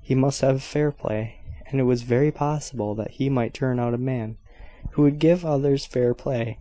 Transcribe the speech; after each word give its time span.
He 0.00 0.14
must 0.14 0.42
have 0.42 0.62
fair 0.62 0.92
play; 0.92 1.40
and 1.68 1.80
it 1.80 1.82
was 1.82 2.02
very 2.02 2.30
possible 2.30 2.94
that 2.94 3.10
he 3.18 3.28
might 3.28 3.52
turn 3.52 3.80
out 3.80 3.94
a 3.94 3.98
man 3.98 4.36
who 4.92 5.02
would 5.02 5.18
give 5.18 5.44
others 5.44 5.86
fair 5.86 6.14
play. 6.14 6.58